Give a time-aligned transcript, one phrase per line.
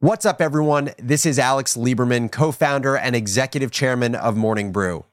[0.00, 0.90] What's up, everyone?
[0.98, 5.06] This is Alex Lieberman, co founder and executive chairman of Morning Brew.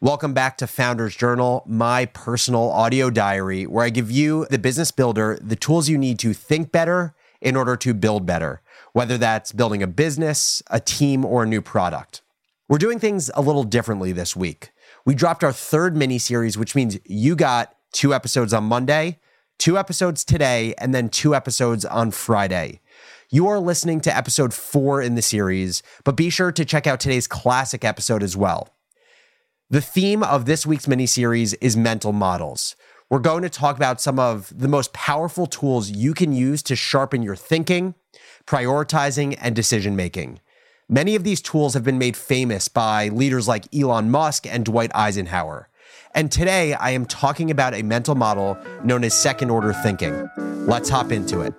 [0.00, 4.92] Welcome back to Founders Journal, my personal audio diary, where I give you, the business
[4.92, 8.62] builder, the tools you need to think better in order to build better,
[8.94, 12.22] whether that's building a business, a team, or a new product.
[12.66, 14.70] We're doing things a little differently this week.
[15.04, 19.18] We dropped our third mini series, which means you got two episodes on Monday,
[19.58, 22.80] two episodes today, and then two episodes on Friday.
[23.32, 26.98] You are listening to episode four in the series, but be sure to check out
[26.98, 28.70] today's classic episode as well.
[29.68, 32.74] The theme of this week's mini series is mental models.
[33.08, 36.74] We're going to talk about some of the most powerful tools you can use to
[36.74, 37.94] sharpen your thinking,
[38.46, 40.40] prioritizing, and decision making.
[40.88, 44.90] Many of these tools have been made famous by leaders like Elon Musk and Dwight
[44.92, 45.68] Eisenhower.
[46.16, 50.28] And today I am talking about a mental model known as second order thinking.
[50.66, 51.54] Let's hop into it.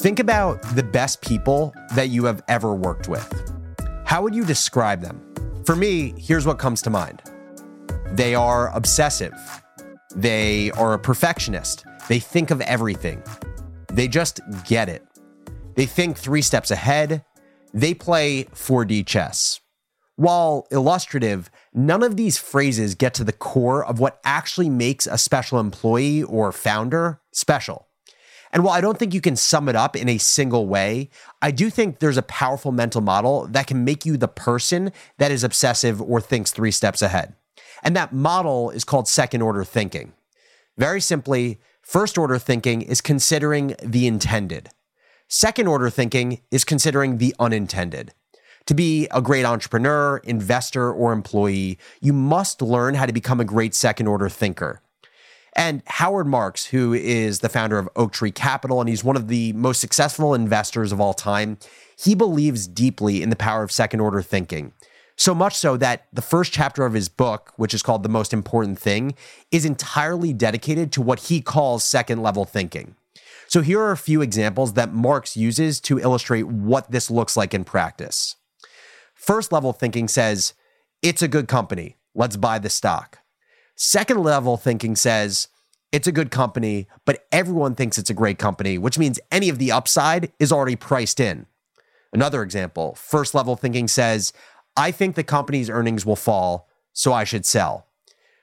[0.00, 3.52] Think about the best people that you have ever worked with.
[4.04, 5.20] How would you describe them?
[5.66, 7.20] For me, here's what comes to mind
[8.12, 9.34] they are obsessive,
[10.14, 13.24] they are a perfectionist, they think of everything,
[13.92, 15.04] they just get it.
[15.74, 17.24] They think three steps ahead,
[17.74, 19.60] they play 4D chess.
[20.14, 25.18] While illustrative, none of these phrases get to the core of what actually makes a
[25.18, 27.87] special employee or founder special.
[28.52, 31.10] And while I don't think you can sum it up in a single way,
[31.42, 35.30] I do think there's a powerful mental model that can make you the person that
[35.30, 37.34] is obsessive or thinks three steps ahead.
[37.82, 40.12] And that model is called second order thinking.
[40.76, 44.70] Very simply, first order thinking is considering the intended.
[45.28, 48.12] Second order thinking is considering the unintended.
[48.66, 53.44] To be a great entrepreneur, investor, or employee, you must learn how to become a
[53.44, 54.82] great second order thinker.
[55.54, 59.52] And Howard Marks, who is the founder of Oaktree Capital, and he's one of the
[59.54, 61.58] most successful investors of all time,
[61.98, 64.72] he believes deeply in the power of second order thinking.
[65.16, 68.32] So much so that the first chapter of his book, which is called The Most
[68.32, 69.14] Important Thing,
[69.50, 72.94] is entirely dedicated to what he calls second level thinking.
[73.48, 77.52] So here are a few examples that Marks uses to illustrate what this looks like
[77.52, 78.36] in practice.
[79.14, 80.54] First level thinking says,
[81.02, 81.96] it's a good company.
[82.14, 83.18] Let's buy the stock.
[83.80, 85.46] Second level thinking says
[85.92, 89.58] it's a good company, but everyone thinks it's a great company, which means any of
[89.58, 91.46] the upside is already priced in.
[92.12, 94.32] Another example first level thinking says,
[94.76, 97.86] I think the company's earnings will fall, so I should sell.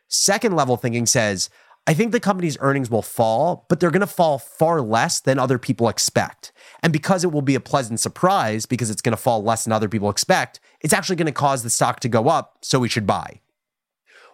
[0.07, 1.49] Second level thinking says,
[1.85, 5.37] I think the company's earnings will fall, but they're going to fall far less than
[5.37, 6.53] other people expect.
[6.81, 9.73] And because it will be a pleasant surprise, because it's going to fall less than
[9.73, 12.87] other people expect, it's actually going to cause the stock to go up, so we
[12.87, 13.41] should buy.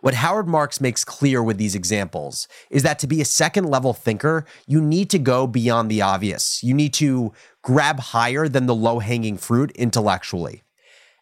[0.01, 3.93] What Howard Marks makes clear with these examples is that to be a second level
[3.93, 6.63] thinker, you need to go beyond the obvious.
[6.63, 10.63] You need to grab higher than the low hanging fruit intellectually.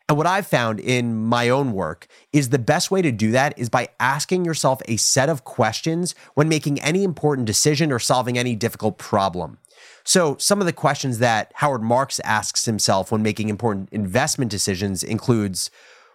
[0.07, 3.53] And what I've found in my own work is the best way to do that
[3.59, 8.38] is by asking yourself a set of questions when making any important decision or solving
[8.38, 9.59] any difficult problem.
[10.06, 15.03] So, some of the questions that Howard Marks asks himself when making important investment decisions
[15.03, 15.69] includes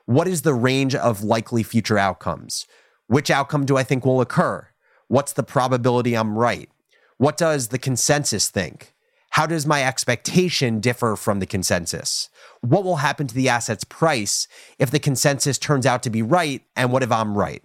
[0.07, 2.67] what is the range of likely future outcomes?
[3.07, 4.69] Which outcome do I think will occur?
[5.09, 6.69] What's the probability I'm right?
[7.17, 8.95] What does the consensus think?
[9.31, 12.29] How does my expectation differ from the consensus?
[12.61, 14.47] What will happen to the asset's price
[14.79, 16.63] if the consensus turns out to be right?
[16.77, 17.63] And what if I'm right?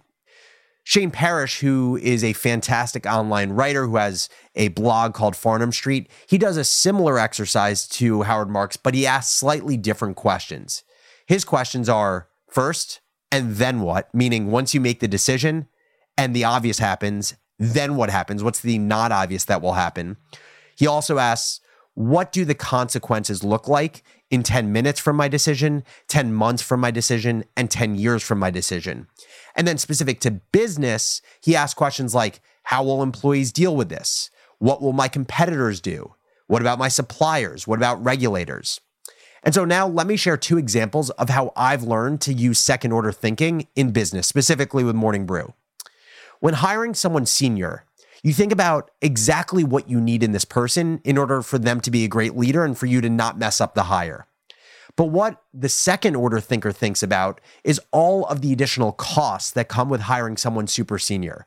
[0.82, 6.10] Shane Parrish, who is a fantastic online writer who has a blog called Farnham Street,
[6.26, 10.82] he does a similar exercise to Howard Marks, but he asks slightly different questions.
[11.26, 13.00] His questions are first
[13.32, 14.12] and then what?
[14.14, 15.68] Meaning, once you make the decision
[16.16, 18.42] and the obvious happens, then what happens?
[18.42, 20.16] What's the not obvious that will happen?
[20.76, 21.60] He also asks,
[21.94, 26.80] what do the consequences look like in 10 minutes from my decision, 10 months from
[26.80, 29.06] my decision, and 10 years from my decision?
[29.54, 34.30] And then specific to business, he asks questions like, how will employees deal with this?
[34.58, 36.14] What will my competitors do?
[36.46, 37.66] What about my suppliers?
[37.66, 38.80] What about regulators?
[39.42, 42.92] And so now let me share two examples of how I've learned to use second
[42.92, 45.54] order thinking in business, specifically with Morning Brew.
[46.40, 47.84] When hiring someone senior,
[48.22, 51.90] you think about exactly what you need in this person in order for them to
[51.90, 54.26] be a great leader and for you to not mess up the hire.
[54.96, 59.68] But what the second order thinker thinks about is all of the additional costs that
[59.68, 61.46] come with hiring someone super senior.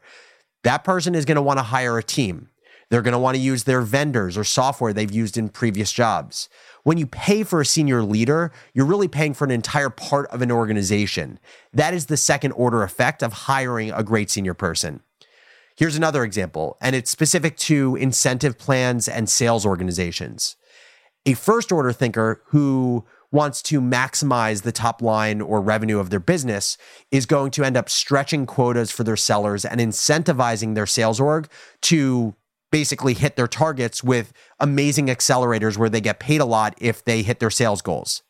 [0.64, 2.50] That person is going to want to hire a team.
[2.94, 6.48] They're going to want to use their vendors or software they've used in previous jobs.
[6.84, 10.44] When you pay for a senior leader, you're really paying for an entire part of
[10.44, 11.40] an organization.
[11.74, 15.02] That is the second order effect of hiring a great senior person.
[15.76, 20.56] Here's another example, and it's specific to incentive plans and sales organizations.
[21.26, 26.20] A first order thinker who wants to maximize the top line or revenue of their
[26.20, 26.78] business
[27.10, 31.50] is going to end up stretching quotas for their sellers and incentivizing their sales org
[31.82, 32.36] to
[32.74, 37.22] basically hit their targets with amazing accelerators where they get paid a lot if they
[37.22, 38.24] hit their sales goals.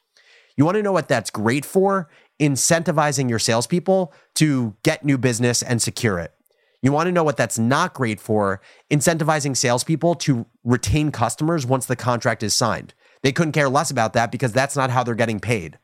[0.58, 2.10] You want to know what that's great for?
[2.42, 6.34] Incentivizing your salespeople to get new business and secure it.
[6.82, 8.60] You want to know what that's not great for?
[8.92, 12.94] Incentivizing salespeople to retain customers once the contract is signed.
[13.22, 15.80] They couldn't care less about that because that's not how they're getting paid.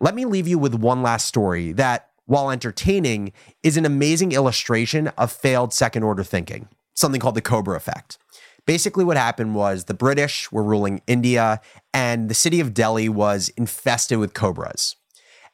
[0.00, 3.32] Let me leave you with one last story that, while entertaining,
[3.62, 6.68] is an amazing illustration of failed second order thinking,
[7.00, 8.18] something called the Cobra effect.
[8.66, 11.60] Basically, what happened was the British were ruling India,
[11.92, 14.96] and the city of Delhi was infested with cobras.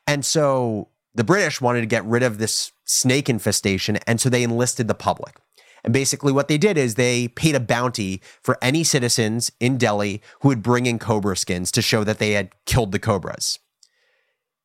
[0.07, 4.43] And so the British wanted to get rid of this snake infestation, and so they
[4.43, 5.37] enlisted the public.
[5.85, 10.21] And basically, what they did is they paid a bounty for any citizens in Delhi
[10.41, 13.61] who would bring in cobra skins to show that they had killed the cobras.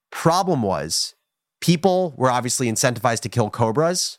[0.10, 1.13] Problem was,
[1.62, 4.18] people were obviously incentivized to kill cobras,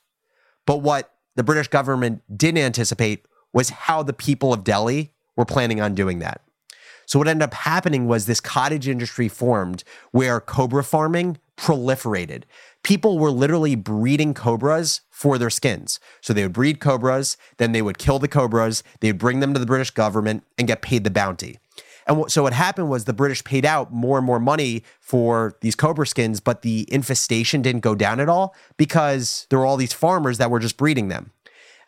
[0.65, 5.81] but what the British government didn't anticipate was how the people of Delhi were planning
[5.81, 6.41] on doing that.
[7.07, 12.45] So, what ended up happening was this cottage industry formed where cobra farming proliferated.
[12.83, 16.01] People were literally breeding cobras for their skins.
[16.21, 19.55] So they would breed cobras, then they would kill the cobras, they would bring them
[19.55, 21.59] to the British government and get paid the bounty.
[22.07, 25.75] And so what happened was the British paid out more and more money for these
[25.75, 29.93] cobra skins, but the infestation didn't go down at all because there were all these
[29.93, 31.33] farmers that were just breeding them.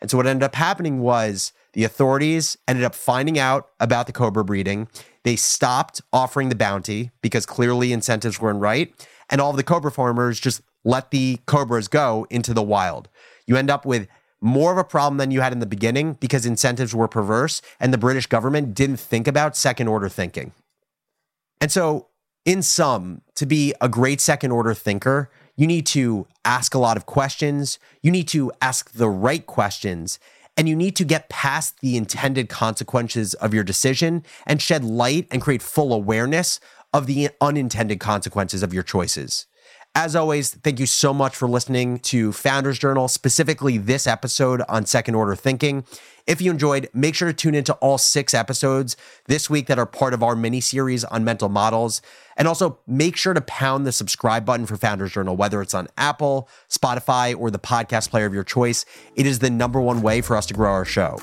[0.01, 4.13] And so what ended up happening was the authorities ended up finding out about the
[4.13, 4.87] cobra breeding.
[5.23, 8.93] They stopped offering the bounty because clearly incentives weren't right.
[9.29, 13.09] And all of the cobra farmers just let the cobras go into the wild.
[13.47, 14.07] You end up with
[14.41, 17.93] more of a problem than you had in the beginning because incentives were perverse and
[17.93, 20.51] the British government didn't think about second order thinking.
[21.61, 22.07] And so,
[22.45, 26.97] in sum, to be a great second order thinker, you need to ask a lot
[26.97, 30.19] of questions, you need to ask the right questions,
[30.57, 35.27] and you need to get past the intended consequences of your decision and shed light
[35.31, 36.59] and create full awareness
[36.93, 39.47] of the unintended consequences of your choices.
[39.97, 44.85] As always, thank you so much for listening to Founders Journal, specifically this episode on
[44.85, 45.85] second order thinking.
[46.27, 48.97] If you enjoyed, make sure to tune into all six episodes
[49.27, 52.01] this week that are part of our mini series on mental models.
[52.35, 55.87] And also make sure to pound the subscribe button for Founders Journal, whether it's on
[55.97, 58.85] Apple, Spotify, or the podcast player of your choice.
[59.15, 61.19] It is the number one way for us to grow our show.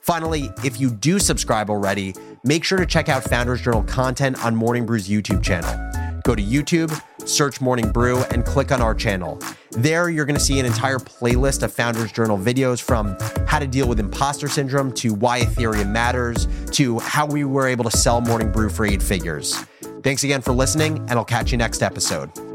[0.00, 4.56] Finally, if you do subscribe already, make sure to check out Founders Journal content on
[4.56, 5.87] Morning Brew's YouTube channel.
[6.28, 6.92] Go to YouTube
[7.28, 9.38] search Morning Brew, and click on our channel.
[9.72, 13.16] There, you're going to see an entire playlist of Founders Journal videos from
[13.46, 17.84] how to deal with imposter syndrome to why Ethereum matters to how we were able
[17.84, 19.54] to sell Morning Brew for eight figures.
[20.02, 22.47] Thanks again for listening, and I'll catch you next episode.